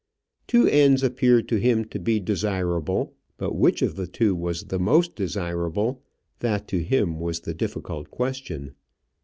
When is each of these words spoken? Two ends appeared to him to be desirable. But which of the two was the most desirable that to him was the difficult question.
Two 0.47 0.65
ends 0.67 1.03
appeared 1.03 1.47
to 1.49 1.57
him 1.59 1.85
to 1.89 1.99
be 1.99 2.19
desirable. 2.19 3.13
But 3.37 3.55
which 3.55 3.83
of 3.83 3.97
the 3.97 4.07
two 4.07 4.33
was 4.33 4.63
the 4.63 4.79
most 4.79 5.15
desirable 5.15 6.01
that 6.39 6.67
to 6.69 6.81
him 6.81 7.19
was 7.19 7.41
the 7.41 7.53
difficult 7.53 8.09
question. 8.09 8.73